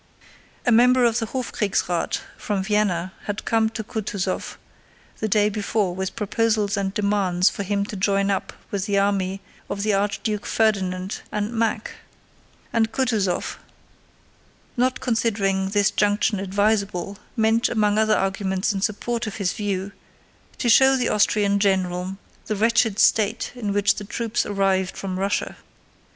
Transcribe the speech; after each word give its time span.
A 0.65 0.71
member 0.71 1.05
of 1.05 1.19
the 1.19 1.27
Hofkriegsrath 1.27 2.21
from 2.35 2.63
Vienna 2.63 3.13
had 3.25 3.45
come 3.45 3.69
to 3.69 3.83
Kutúzov 3.83 4.55
the 5.19 5.27
day 5.27 5.47
before 5.47 5.93
with 5.93 6.15
proposals 6.15 6.75
and 6.75 6.91
demands 6.91 7.51
for 7.51 7.61
him 7.61 7.85
to 7.85 7.95
join 7.95 8.31
up 8.31 8.51
with 8.71 8.87
the 8.87 8.97
army 8.97 9.41
of 9.69 9.83
the 9.83 9.93
Archduke 9.93 10.47
Ferdinand 10.47 11.21
and 11.31 11.53
Mack, 11.53 11.91
and 12.73 12.91
Kutúzov, 12.91 13.57
not 14.75 15.01
considering 15.01 15.69
this 15.69 15.91
junction 15.91 16.39
advisable, 16.39 17.19
meant, 17.37 17.69
among 17.69 17.99
other 17.99 18.17
arguments 18.17 18.73
in 18.73 18.81
support 18.81 19.27
of 19.27 19.35
his 19.35 19.53
view, 19.53 19.91
to 20.57 20.67
show 20.67 20.95
the 20.95 21.09
Austrian 21.09 21.59
general 21.59 22.17
the 22.47 22.55
wretched 22.55 22.97
state 22.97 23.51
in 23.53 23.71
which 23.71 23.93
the 23.93 24.03
troops 24.03 24.47
arrived 24.47 24.97
from 24.97 25.19
Russia. 25.19 25.57